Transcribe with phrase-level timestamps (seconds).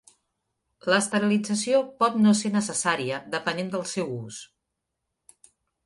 [0.93, 4.45] L'esterilització pot no ser necessària depenent del seu ús.